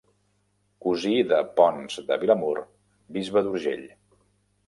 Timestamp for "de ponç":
1.31-1.99